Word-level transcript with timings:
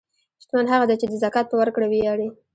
شتمن 0.41 0.65
هغه 0.73 0.85
دی 0.89 0.95
چې 1.01 1.07
د 1.07 1.13
زکات 1.23 1.45
په 1.49 1.55
ورکړه 1.61 1.87
ویاړي. 1.89 2.27